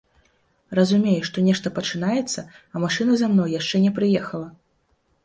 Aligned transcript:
Разумею, 0.77 1.21
што 1.27 1.43
нешта 1.47 1.71
пачынаецца, 1.75 2.45
а 2.73 2.81
машына 2.85 3.13
за 3.21 3.29
мной 3.35 3.49
яшчэ 3.59 3.83
не 3.85 3.91
прыехала. 3.99 4.49